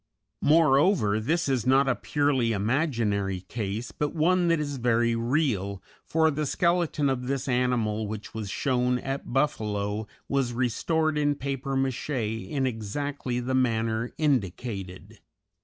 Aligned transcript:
Moreover, 0.41 1.19
this 1.19 1.47
is 1.47 1.67
not 1.67 1.87
a 1.87 1.93
purely 1.93 2.53
imaginary 2.53 3.41
case, 3.41 3.91
but 3.91 4.15
one 4.15 4.47
that 4.47 4.59
is 4.59 4.77
very 4.77 5.13
real, 5.15 5.79
for 6.03 6.31
the 6.31 6.47
skeleton 6.47 7.07
of 7.07 7.27
this 7.27 7.47
animal 7.47 8.07
which 8.07 8.33
was 8.33 8.49
shown 8.49 8.97
at 8.97 9.31
Buffalo 9.31 10.07
was 10.27 10.53
restored 10.53 11.19
in 11.19 11.35
papier 11.35 11.75
maché 11.75 12.49
in 12.49 12.65
exactly 12.65 13.39
the 13.39 13.53
manner 13.53 14.11
indicated. 14.17 15.19